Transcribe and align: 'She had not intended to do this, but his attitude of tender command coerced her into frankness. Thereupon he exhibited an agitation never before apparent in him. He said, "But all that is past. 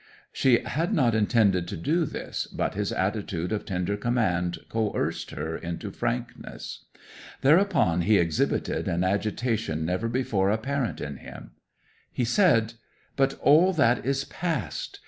'She 0.33 0.57
had 0.63 0.95
not 0.95 1.13
intended 1.13 1.67
to 1.67 1.77
do 1.77 2.05
this, 2.05 2.47
but 2.47 2.73
his 2.73 2.91
attitude 2.91 3.51
of 3.51 3.63
tender 3.65 3.95
command 3.95 4.57
coerced 4.67 5.29
her 5.29 5.55
into 5.55 5.91
frankness. 5.91 6.85
Thereupon 7.41 8.01
he 8.01 8.17
exhibited 8.17 8.87
an 8.87 9.03
agitation 9.03 9.85
never 9.85 10.07
before 10.09 10.49
apparent 10.49 11.01
in 11.01 11.17
him. 11.17 11.51
He 12.11 12.25
said, 12.25 12.73
"But 13.15 13.35
all 13.43 13.73
that 13.73 14.03
is 14.03 14.23
past. 14.23 14.99